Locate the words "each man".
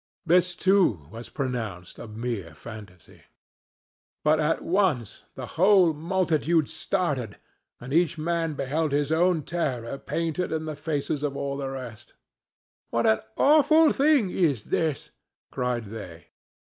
7.93-8.55